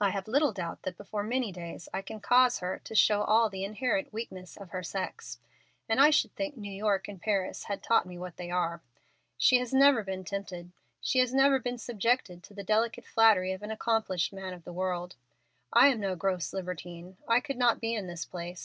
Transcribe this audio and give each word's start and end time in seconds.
I 0.00 0.08
have 0.12 0.26
little 0.26 0.50
doubt 0.54 0.80
that 0.84 0.96
before 0.96 1.22
many 1.22 1.52
days 1.52 1.90
I 1.92 2.00
can 2.00 2.20
cause 2.20 2.60
her 2.60 2.80
to 2.84 2.94
show 2.94 3.20
all 3.20 3.50
the 3.50 3.64
inherent 3.64 4.14
weaknesses 4.14 4.56
of 4.56 4.70
her 4.70 4.82
sex; 4.82 5.40
and 5.90 6.00
I 6.00 6.08
should 6.08 6.34
think 6.34 6.56
New 6.56 6.72
York 6.72 7.06
and 7.06 7.20
Paris 7.20 7.64
had 7.64 7.82
taught 7.82 8.06
me 8.06 8.16
what 8.16 8.38
they 8.38 8.50
are. 8.50 8.80
She 9.36 9.58
has 9.58 9.74
never 9.74 10.02
been 10.02 10.24
tempted. 10.24 10.72
She 11.02 11.18
has 11.18 11.34
never 11.34 11.58
been 11.58 11.76
subjected 11.76 12.42
to 12.44 12.54
the 12.54 12.64
delicate 12.64 13.04
flattery 13.04 13.52
of 13.52 13.62
an 13.62 13.70
accomplished 13.70 14.32
man 14.32 14.54
of 14.54 14.64
the 14.64 14.72
world. 14.72 15.16
I 15.70 15.88
am 15.88 16.00
no 16.00 16.16
gross 16.16 16.54
libertine. 16.54 17.18
I 17.28 17.40
could 17.40 17.58
not 17.58 17.78
be 17.78 17.92
in 17.94 18.06
this 18.06 18.24
place. 18.24 18.64